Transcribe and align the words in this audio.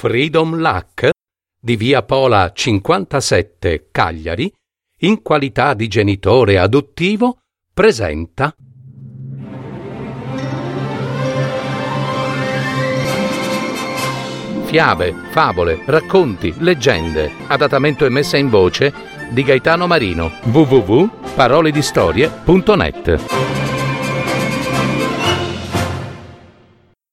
Freedom 0.00 0.56
Luck 0.56 1.10
di 1.60 1.76
via 1.76 2.02
Pola 2.02 2.50
57 2.54 3.88
Cagliari, 3.90 4.50
in 5.00 5.20
qualità 5.20 5.74
di 5.74 5.88
genitore 5.88 6.58
adottivo, 6.58 7.40
presenta 7.74 8.56
Fiabe, 14.64 15.12
favole, 15.32 15.82
racconti, 15.84 16.54
leggende, 16.60 17.30
adattamento 17.48 18.06
e 18.06 18.08
messa 18.08 18.38
in 18.38 18.48
voce 18.48 18.94
di 19.28 19.42
Gaetano 19.42 19.86
Marino. 19.86 20.32
www.paroledistorie.net 20.44 23.24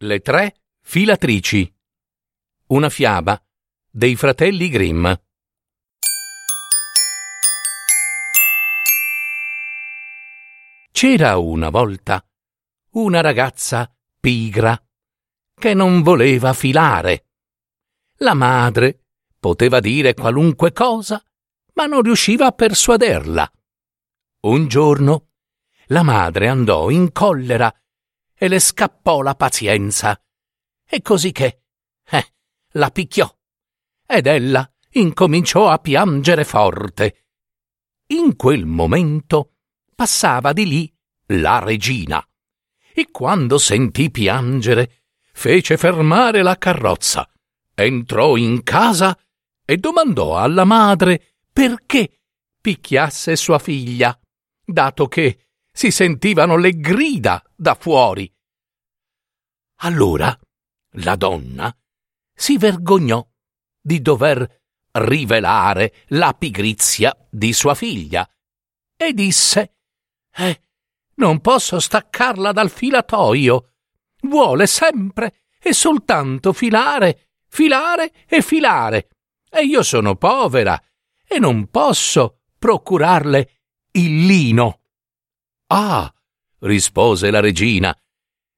Le 0.00 0.20
tre 0.20 0.54
filatrici 0.82 1.73
una 2.66 2.88
fiaba 2.88 3.40
dei 3.90 4.16
fratelli 4.16 4.68
Grimm. 4.70 5.12
C'era 10.90 11.36
una 11.36 11.68
volta 11.68 12.24
una 12.92 13.20
ragazza 13.20 13.92
pigra 14.18 14.80
che 15.54 15.74
non 15.74 16.02
voleva 16.02 16.52
filare. 16.54 17.26
La 18.18 18.34
madre 18.34 19.08
poteva 19.38 19.80
dire 19.80 20.14
qualunque 20.14 20.72
cosa, 20.72 21.22
ma 21.74 21.84
non 21.84 22.00
riusciva 22.00 22.46
a 22.46 22.52
persuaderla. 22.52 23.52
Un 24.44 24.68
giorno 24.68 25.32
la 25.88 26.02
madre 26.02 26.48
andò 26.48 26.88
in 26.88 27.12
collera 27.12 27.70
e 28.34 28.48
le 28.48 28.58
scappò 28.58 29.20
la 29.20 29.34
pazienza. 29.34 30.18
E 30.86 31.02
così 31.02 31.32
che, 31.32 31.63
la 32.76 32.90
picchiò 32.90 33.32
ed 34.06 34.26
ella 34.26 34.68
incominciò 34.90 35.68
a 35.68 35.78
piangere 35.78 36.44
forte. 36.44 37.24
In 38.08 38.36
quel 38.36 38.66
momento 38.66 39.54
passava 39.94 40.52
di 40.52 40.66
lì 40.66 40.94
la 41.28 41.58
regina 41.58 42.24
e 42.92 43.10
quando 43.10 43.58
sentì 43.58 44.10
piangere 44.10 45.02
fece 45.32 45.76
fermare 45.76 46.42
la 46.42 46.56
carrozza, 46.56 47.28
entrò 47.74 48.36
in 48.36 48.62
casa 48.62 49.18
e 49.64 49.76
domandò 49.78 50.36
alla 50.36 50.64
madre 50.64 51.38
perché 51.52 52.20
picchiasse 52.60 53.36
sua 53.36 53.58
figlia, 53.58 54.16
dato 54.64 55.08
che 55.08 55.48
si 55.72 55.90
sentivano 55.90 56.56
le 56.56 56.78
grida 56.78 57.42
da 57.54 57.74
fuori. 57.74 58.32
Allora 59.78 60.38
la 60.98 61.16
donna 61.16 61.76
si 62.34 62.58
vergognò 62.58 63.26
di 63.80 64.00
dover 64.00 64.62
rivelare 64.92 65.94
la 66.08 66.34
pigrizia 66.34 67.16
di 67.30 67.52
sua 67.52 67.74
figlia 67.74 68.28
e 68.96 69.12
disse 69.12 69.76
Eh, 70.36 70.60
non 71.16 71.40
posso 71.40 71.78
staccarla 71.78 72.52
dal 72.52 72.70
filatoio. 72.70 73.72
Vuole 74.22 74.66
sempre 74.66 75.44
e 75.60 75.72
soltanto 75.72 76.52
filare, 76.52 77.30
filare 77.46 78.12
e 78.26 78.42
filare. 78.42 79.08
E 79.48 79.64
io 79.64 79.82
sono 79.82 80.16
povera 80.16 80.80
e 81.26 81.38
non 81.38 81.68
posso 81.68 82.40
procurarle 82.58 83.50
il 83.92 84.26
lino. 84.26 84.80
Ah, 85.68 86.12
rispose 86.60 87.30
la 87.30 87.40
regina, 87.40 87.96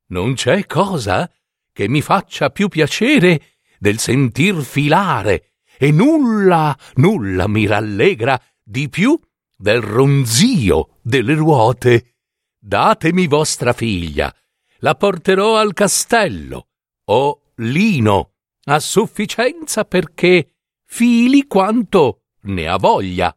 non 0.09 0.35
c'è 0.35 0.67
cosa 0.67 1.31
che 1.73 1.89
mi 1.89 2.01
faccia 2.01 2.51
più 2.51 2.69
piacere 2.69 3.56
del 3.79 3.99
sentir 3.99 4.63
filare, 4.63 5.53
e 5.79 5.91
nulla, 5.93 6.77
nulla 6.95 7.47
mi 7.49 7.67
rallegra 7.67 8.41
di 8.63 8.89
più 8.89 9.19
del 9.57 9.81
ronzio 9.81 10.99
delle 11.03 11.35
ruote. 11.35 12.17
Datemi 12.59 13.27
vostra 13.27 13.73
figlia, 13.73 14.35
la 14.79 14.95
porterò 14.95 15.57
al 15.57 15.73
castello, 15.73 16.69
o 17.05 17.53
lino, 17.57 18.33
a 18.65 18.81
sufficienza 18.81 19.85
perché 19.85 20.57
fili 20.85 21.47
quanto 21.47 22.23
ne 22.43 22.67
ha 22.67 22.77
voglia. 22.77 23.37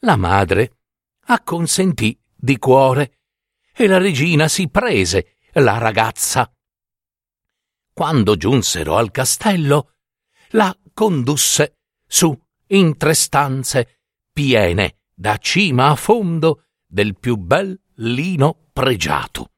La 0.00 0.16
madre 0.16 0.78
acconsentì 1.26 2.18
di 2.34 2.58
cuore 2.58 3.18
e 3.74 3.86
la 3.86 3.98
regina 3.98 4.48
si 4.48 4.68
prese 4.68 5.36
la 5.54 5.78
ragazza 5.78 6.50
quando 7.92 8.36
giunsero 8.36 8.96
al 8.96 9.10
castello, 9.10 9.94
la 10.50 10.76
condusse 10.92 11.78
su 12.06 12.36
in 12.68 12.96
tre 12.96 13.14
stanze 13.14 14.00
piene 14.32 15.02
da 15.14 15.36
cima 15.36 15.90
a 15.90 15.96
fondo 15.96 16.64
del 16.86 17.18
più 17.18 17.36
bel 17.36 17.78
lino 17.96 18.68
pregiato. 18.72 19.52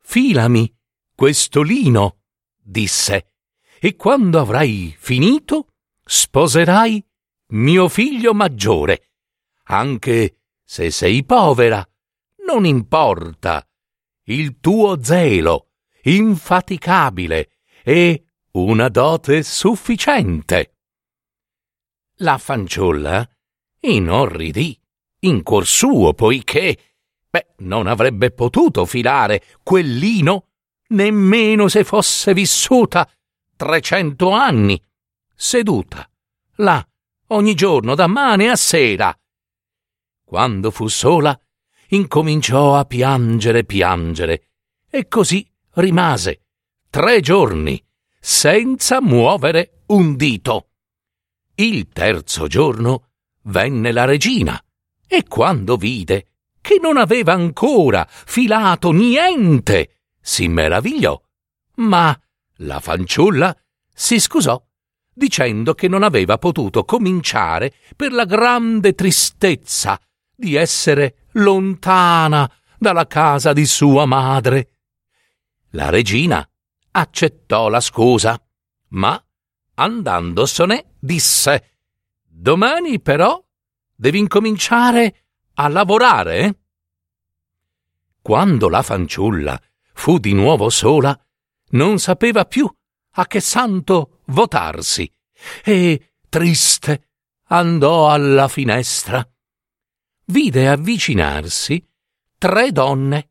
Filami 0.00 0.72
questo 1.14 1.62
lino, 1.62 2.22
disse, 2.60 3.34
e 3.78 3.96
quando 3.96 4.40
avrai 4.40 4.94
finito 4.98 5.74
sposerai 6.04 7.04
mio 7.48 7.88
figlio 7.88 8.34
maggiore, 8.34 9.10
anche 9.64 10.42
se 10.62 10.90
sei 10.90 11.24
povera, 11.24 11.86
non 12.46 12.64
importa, 12.64 13.66
il 14.24 14.58
tuo 14.60 15.02
zelo 15.02 15.73
infaticabile 16.04 17.50
e 17.82 18.24
una 18.52 18.88
dote 18.88 19.42
sufficiente. 19.42 20.76
La 22.18 22.38
fanciulla 22.38 23.28
inorridì 23.80 24.78
in 25.20 25.42
cuor 25.42 25.66
suo 25.66 26.14
poiché 26.14 26.78
beh, 27.28 27.54
non 27.58 27.86
avrebbe 27.86 28.30
potuto 28.30 28.84
filare 28.84 29.42
quel 29.62 29.96
lino 29.96 30.48
nemmeno 30.88 31.68
se 31.68 31.82
fosse 31.82 32.34
vissuta 32.34 33.10
trecento 33.56 34.30
anni, 34.30 34.80
seduta 35.34 36.08
là 36.56 36.86
ogni 37.28 37.54
giorno 37.54 37.94
da 37.94 38.06
mane 38.06 38.48
a 38.48 38.56
sera. 38.56 39.16
Quando 40.24 40.70
fu 40.70 40.88
sola, 40.88 41.38
incominciò 41.88 42.76
a 42.76 42.84
piangere 42.84 43.64
piangere, 43.64 44.50
e 44.88 45.08
così 45.08 45.48
rimase 45.74 46.42
tre 46.90 47.20
giorni 47.20 47.82
senza 48.18 49.00
muovere 49.00 49.82
un 49.86 50.16
dito. 50.16 50.68
Il 51.56 51.88
terzo 51.88 52.46
giorno 52.46 53.10
venne 53.42 53.92
la 53.92 54.04
regina 54.04 54.62
e 55.06 55.24
quando 55.28 55.76
vide 55.76 56.28
che 56.60 56.78
non 56.80 56.96
aveva 56.96 57.34
ancora 57.34 58.06
filato 58.08 58.90
niente, 58.90 60.00
si 60.20 60.48
meravigliò. 60.48 61.20
Ma 61.76 62.18
la 62.58 62.80
fanciulla 62.80 63.54
si 63.92 64.18
scusò 64.18 64.62
dicendo 65.14 65.74
che 65.74 65.86
non 65.86 66.02
aveva 66.02 66.38
potuto 66.38 66.84
cominciare 66.84 67.72
per 67.94 68.12
la 68.12 68.24
grande 68.24 68.94
tristezza 68.94 69.98
di 70.34 70.56
essere 70.56 71.26
lontana 71.32 72.50
dalla 72.76 73.06
casa 73.06 73.52
di 73.52 73.64
sua 73.64 74.04
madre. 74.06 74.73
La 75.74 75.90
regina 75.90 76.48
accettò 76.92 77.68
la 77.68 77.80
scusa, 77.80 78.40
ma 78.90 79.22
andandosene 79.74 80.94
disse 81.00 81.78
Domani 82.22 83.00
però 83.00 83.44
devi 83.92 84.18
incominciare 84.18 85.24
a 85.54 85.66
lavorare. 85.66 86.60
Quando 88.22 88.68
la 88.68 88.82
fanciulla 88.82 89.60
fu 89.94 90.18
di 90.18 90.32
nuovo 90.32 90.70
sola, 90.70 91.18
non 91.70 91.98
sapeva 91.98 92.44
più 92.44 92.72
a 93.16 93.26
che 93.26 93.40
santo 93.40 94.20
votarsi 94.26 95.10
e, 95.64 96.12
triste, 96.28 97.08
andò 97.48 98.10
alla 98.10 98.46
finestra. 98.46 99.28
Vide 100.26 100.68
avvicinarsi 100.68 101.84
tre 102.38 102.70
donne. 102.70 103.30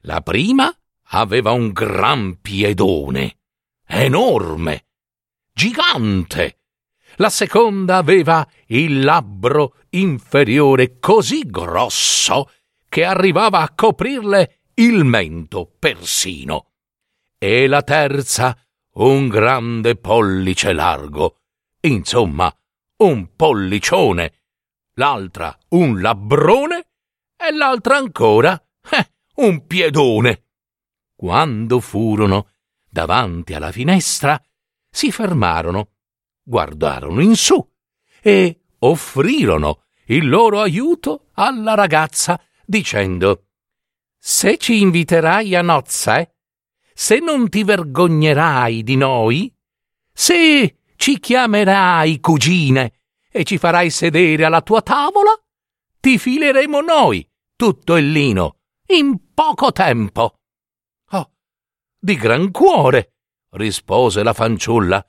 La 0.00 0.22
prima 0.22 0.74
aveva 1.08 1.52
un 1.52 1.70
gran 1.72 2.40
piedone, 2.40 3.38
enorme, 3.86 4.86
gigante. 5.52 6.60
La 7.16 7.30
seconda 7.30 7.96
aveva 7.96 8.46
il 8.66 9.04
labbro 9.04 9.76
inferiore 9.90 10.98
così 10.98 11.42
grosso 11.46 12.50
che 12.88 13.04
arrivava 13.04 13.60
a 13.60 13.72
coprirle 13.72 14.62
il 14.74 15.04
mento 15.04 15.72
persino. 15.78 16.72
E 17.38 17.66
la 17.66 17.82
terza 17.82 18.56
un 18.94 19.28
grande 19.28 19.96
pollice 19.96 20.72
largo, 20.72 21.40
insomma, 21.80 22.52
un 22.98 23.34
pollicione, 23.34 24.44
l'altra 24.94 25.56
un 25.70 26.00
labbrone 26.00 26.88
e 27.36 27.52
l'altra 27.52 27.96
ancora 27.96 28.60
eh, 28.90 29.10
un 29.36 29.66
piedone. 29.66 30.43
Quando 31.14 31.80
furono 31.80 32.48
davanti 32.88 33.54
alla 33.54 33.70
finestra, 33.72 34.40
si 34.90 35.10
fermarono, 35.10 35.90
guardarono 36.42 37.20
in 37.20 37.36
su 37.36 37.66
e 38.20 38.60
offrirono 38.78 39.84
il 40.06 40.28
loro 40.28 40.60
aiuto 40.60 41.30
alla 41.34 41.74
ragazza 41.74 42.40
dicendo 42.64 43.46
Se 44.18 44.56
ci 44.58 44.80
inviterai 44.80 45.54
a 45.54 45.62
nozze, 45.62 46.36
se 46.92 47.18
non 47.18 47.48
ti 47.48 47.64
vergognerai 47.64 48.82
di 48.82 48.96
noi, 48.96 49.54
se 50.12 50.78
ci 50.96 51.18
chiamerai 51.18 52.20
cugine 52.20 53.00
e 53.30 53.44
ci 53.44 53.58
farai 53.58 53.90
sedere 53.90 54.44
alla 54.44 54.62
tua 54.62 54.80
tavola, 54.80 55.32
ti 55.98 56.18
fileremo 56.18 56.80
noi 56.80 57.28
tutto 57.56 57.96
il 57.96 58.10
lino 58.10 58.58
in 58.88 59.32
poco 59.34 59.72
tempo. 59.72 60.38
Di 62.04 62.16
gran 62.16 62.50
cuore, 62.50 63.14
rispose 63.52 64.22
la 64.22 64.34
fanciulla. 64.34 65.02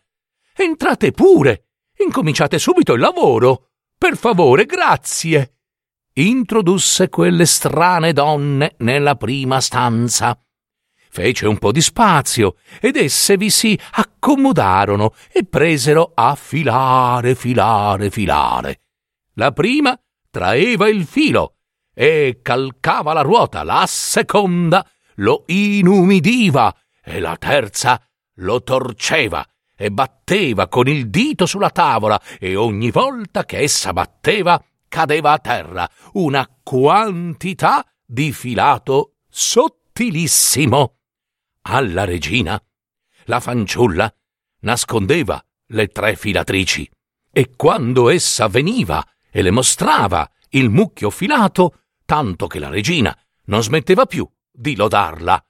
Entrate 0.56 1.12
pure, 1.12 1.72
incominciate 1.98 2.58
subito 2.58 2.94
il 2.94 3.02
lavoro. 3.02 3.72
Per 3.98 4.16
favore, 4.16 4.64
grazie. 4.64 5.58
Introdusse 6.14 7.10
quelle 7.10 7.46
strane 7.46 8.14
donne 8.14 8.76
nella 8.78 9.16
prima 9.16 9.60
stanza. 9.60 10.40
Fece 11.10 11.48
un 11.48 11.58
po' 11.58 11.74
di 11.74 11.82
spazio 11.82 12.56
ed 12.80 12.96
esse 12.96 13.36
vi 13.36 13.50
si 13.50 13.78
accomodarono 13.92 15.16
e 15.34 15.44
presero 15.44 16.14
a 16.16 16.34
filare, 16.36 17.36
filare, 17.36 18.10
filare. 18.10 18.84
La 19.34 19.52
prima 19.52 20.00
traeva 20.32 20.88
il 20.88 21.06
filo 21.06 21.58
e 21.94 22.40
calcava 22.42 23.12
la 23.12 23.22
ruota, 23.22 23.64
la 23.64 23.84
seconda 23.86 24.90
lo 25.16 25.44
inumidiva 25.48 26.74
e 27.06 27.20
la 27.20 27.38
terza 27.38 28.02
lo 28.40 28.64
torceva 28.64 29.48
e 29.78 29.92
batteva 29.92 30.68
con 30.68 30.88
il 30.88 31.10
dito 31.10 31.46
sulla 31.46 31.70
tavola 31.70 32.20
e 32.40 32.56
ogni 32.56 32.90
volta 32.90 33.46
che 33.46 33.60
essa 33.60 33.94
batteva 33.94 34.62
cadeva 34.88 35.34
a 35.34 35.40
terra 35.40 35.90
una 36.14 36.50
quantità 36.64 37.86
di 38.04 38.32
filato 38.32 39.18
sottilissimo. 39.30 40.98
Alla 41.62 42.06
regina 42.06 42.62
la 43.26 43.40
fanciulla 43.40 44.14
nascondeva 44.62 45.44
le 45.68 45.88
tre 45.88 46.16
filatrici 46.16 46.90
e 47.32 47.52
quando 47.56 48.10
essa 48.10 48.48
veniva 48.48 49.06
e 49.30 49.42
le 49.42 49.52
mostrava 49.52 50.30
il 50.50 50.70
mucchio 50.70 51.10
filato, 51.10 51.82
tanto 52.06 52.48
che 52.48 52.60
la 52.60 52.70
regina 52.70 53.18
non 53.46 53.62
smetteva 53.62 54.06
più 54.06 54.28
di 54.50 54.76
lodarla. 54.76 55.44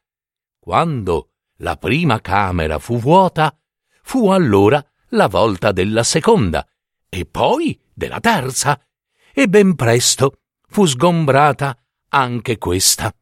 Quando 0.58 1.35
la 1.57 1.78
prima 1.78 2.19
camera 2.22 2.80
fu 2.80 3.00
vuota, 3.00 3.56
fu 4.04 4.30
allora 4.30 4.84
la 5.10 5.28
volta 5.28 5.72
della 5.72 6.04
seconda 6.04 6.68
e 7.07 7.25
poi 7.25 7.80
della 7.94 8.19
terza, 8.19 8.80
e 9.34 9.48
ben 9.48 9.75
presto 9.75 10.40
fu 10.68 10.86
sgombrata 10.86 11.78
anche 12.10 12.57
questa. 12.57 13.13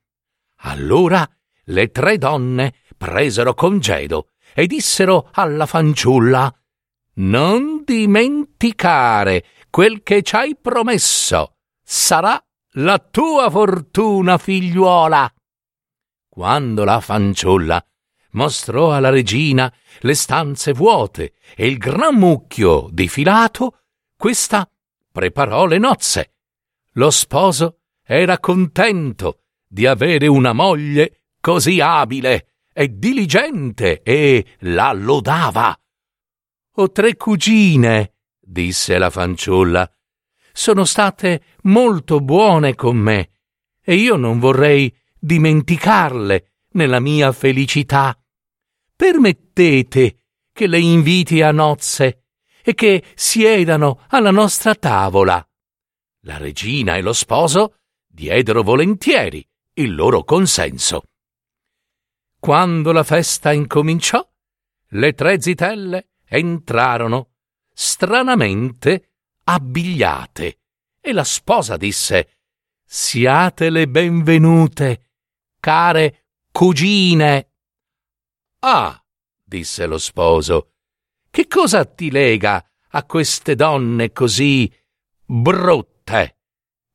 Allora 0.66 1.28
le 1.66 1.92
tre 1.92 2.18
donne 2.18 2.76
presero 2.98 3.54
congedo 3.54 4.30
e 4.54 4.68
dissero 4.68 5.30
alla 5.32 5.66
fanciulla 5.66 6.54
Non 7.16 7.84
dimenticare 7.84 9.46
quel 9.70 10.04
che 10.04 10.22
ci 10.22 10.36
hai 10.36 10.56
promesso. 10.56 11.58
Sarà 11.84 12.42
la 12.78 12.98
tua 13.00 13.50
fortuna, 13.50 14.38
figliuola. 14.38 15.32
Quando 16.30 16.84
la 16.84 17.00
fanciulla 17.00 17.84
mostrò 18.34 18.94
alla 18.94 19.10
regina 19.10 19.74
le 20.02 20.14
stanze 20.14 20.74
vuote 20.74 21.34
e 21.56 21.68
il 21.68 21.78
gran 21.78 22.16
mucchio 22.16 22.88
di 22.92 23.08
filato, 23.08 23.80
questa 24.16 24.70
preparò 25.12 25.66
le 25.66 25.78
nozze. 25.78 26.34
Lo 26.94 27.10
sposo 27.10 27.80
era 28.04 28.40
contento 28.40 29.44
di 29.68 29.86
avere 29.86 30.28
una 30.28 30.54
moglie 30.54 31.24
così 31.40 31.80
abile 31.80 32.48
e 32.74 32.98
diligente 32.98 34.02
e 34.02 34.46
la 34.60 34.94
lodava. 34.94 35.78
Ho 36.76 36.92
tre 36.92 37.16
cugine, 37.16 38.16
disse 38.40 38.98
la 38.98 39.10
fanciulla. 39.10 39.90
Sono 40.52 40.86
state 40.86 41.44
molto 41.64 42.20
buone 42.20 42.76
con 42.76 42.98
me 42.98 43.30
e 43.84 43.96
io 43.96 44.16
non 44.16 44.40
vorrei 44.40 44.96
dimenticarle 45.20 46.54
nella 46.72 47.00
mia 47.00 47.32
felicità. 47.32 48.18
Permettete 49.04 50.16
che 50.54 50.66
le 50.66 50.80
inviti 50.80 51.42
a 51.42 51.52
nozze 51.52 52.28
e 52.64 52.74
che 52.74 53.04
siedano 53.16 54.06
alla 54.08 54.32
nostra 54.32 54.76
tavola. 54.76 55.46
La 56.22 56.38
regina 56.38 56.96
e 56.96 57.02
lo 57.02 57.12
sposo 57.12 57.80
diedero 58.08 58.64
volentieri 58.64 59.46
il 59.74 59.94
loro 59.94 60.24
consenso. 60.24 61.04
Quando 62.40 62.94
la 62.94 63.04
festa 63.04 63.52
incominciò, 63.52 64.26
le 64.92 65.12
tre 65.12 65.42
zitelle 65.42 66.12
entrarono 66.26 67.32
stranamente 67.74 69.16
abbigliate 69.44 70.60
e 71.02 71.12
la 71.12 71.26
sposa 71.26 71.76
disse 71.76 72.38
Siate 72.86 73.70
le 73.70 73.86
benvenute, 73.90 75.10
care 75.60 76.28
cugine. 76.54 77.50
Ah, 78.66 78.98
disse 79.44 79.86
lo 79.86 79.98
sposo, 79.98 80.76
che 81.30 81.48
cosa 81.48 81.84
ti 81.84 82.10
lega 82.10 82.66
a 82.92 83.04
queste 83.04 83.56
donne 83.56 84.14
così 84.14 84.74
brutte? 85.26 86.38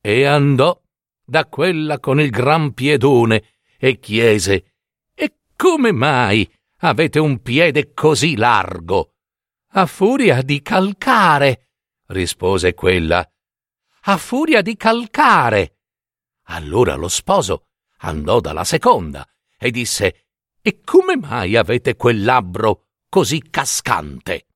E 0.00 0.25
andò 0.25 0.81
da 1.23 1.44
quella 1.44 2.00
con 2.00 2.20
il 2.20 2.31
gran 2.31 2.73
piedone 2.73 3.56
e 3.76 3.99
chiese 3.99 4.76
E 5.12 5.41
come 5.56 5.93
mai 5.93 6.50
avete 6.79 7.19
un 7.19 7.43
piede 7.43 7.93
così 7.93 8.35
largo? 8.35 9.17
A 9.73 9.85
furia 9.85 10.41
di 10.41 10.62
calcare, 10.62 11.73
rispose 12.06 12.73
quella. 12.73 13.31
A 14.05 14.17
furia 14.17 14.62
di 14.62 14.75
calcare. 14.75 15.81
Allora 16.44 16.94
lo 16.94 17.09
sposo 17.09 17.67
andò 17.99 18.41
dalla 18.41 18.65
seconda 18.65 19.29
e 19.59 19.70
disse 19.70 20.28
E 20.69 20.82
come 20.85 21.17
mai 21.17 21.56
avete 21.56 21.97
quel 21.97 22.23
labbro 22.23 22.88
così 23.09 23.43
cascante? 23.49 24.49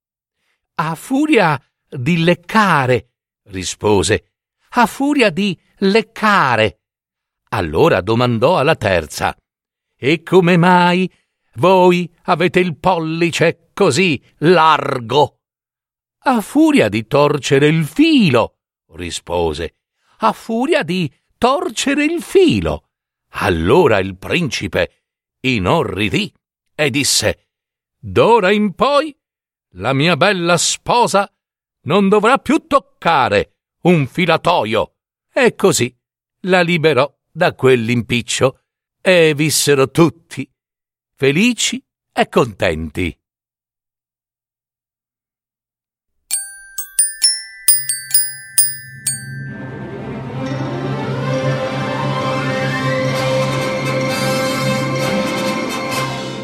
A 0.75 0.95
furia 0.95 1.59
di 1.89 2.23
leccare, 2.23 3.13
rispose. 3.45 4.33
A 4.73 4.85
furia 4.85 5.31
di 5.31 5.59
leccare. 5.79 6.81
Allora 7.49 8.03
domandò 8.03 8.59
alla 8.59 8.77
terza 8.77 9.35
E 9.97 10.23
come 10.23 10.59
mai 10.59 11.11
voi 11.55 12.15
avete 12.25 12.61
il 12.61 12.77
pollice 12.77 13.71
così 13.73 14.23
largo? 14.41 15.41
A 16.25 16.43
furia 16.43 16.91
di 16.91 17.07
torcere 17.07 17.69
il 17.69 17.87
filo, 17.87 18.59
rispose. 18.97 19.77
A 20.19 20.33
furia 20.33 20.83
di 20.83 21.11
torcere 21.39 22.05
il 22.05 22.21
filo. 22.21 22.91
Allora 23.37 23.99
il 23.99 24.19
principe 24.19 25.02
inorridì 25.43 26.33
e 26.75 26.91
disse 26.91 27.49
D'ora 27.99 28.51
in 28.51 28.75
poi 28.75 29.17
la 29.77 29.93
mia 29.93 30.17
bella 30.17 30.57
sposa 30.57 31.33
non 31.83 32.09
dovrà 32.09 32.39
più 32.39 32.67
toccare 32.67 33.59
un 33.83 34.07
filatoio. 34.07 34.97
E 35.33 35.55
così 35.55 35.97
la 36.43 36.61
liberò 36.61 37.11
da 37.31 37.55
quell'impiccio 37.55 38.61
e 39.01 39.33
vissero 39.35 39.91
tutti 39.91 40.49
felici 41.15 41.83
e 42.13 42.29
contenti. 42.29 43.22